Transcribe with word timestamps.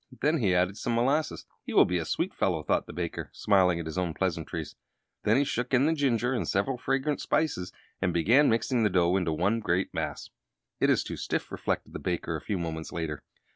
Then 0.21 0.39
he 0.39 0.55
added 0.55 0.79
some 0.79 0.95
molasses. 0.95 1.45
"He 1.61 1.75
will 1.75 1.85
be 1.85 1.99
a 1.99 2.05
sweet 2.05 2.33
fellow," 2.33 2.63
thought 2.63 2.87
the 2.87 2.91
baker, 2.91 3.29
smiling 3.33 3.79
at 3.79 3.85
his 3.85 3.99
own 3.99 4.15
pleasantries. 4.15 4.75
Then 5.25 5.37
he 5.37 5.43
shook 5.43 5.75
in 5.75 5.85
the 5.85 5.93
ginger 5.93 6.33
and 6.33 6.47
several 6.47 6.79
fragrant 6.79 7.21
spices, 7.21 7.71
and 8.01 8.11
began 8.11 8.49
mixing 8.49 8.81
the 8.81 8.89
dough 8.89 9.15
into 9.15 9.31
one 9.31 9.59
great 9.59 9.93
mass. 9.93 10.31
"It 10.79 10.89
is 10.89 11.03
too 11.03 11.17
stiff," 11.17 11.51
reflected 11.51 11.93
the 11.93 11.99
baker, 11.99 12.35
a 12.35 12.41
few 12.41 12.57
moments 12.57 12.91
later. 12.91 13.21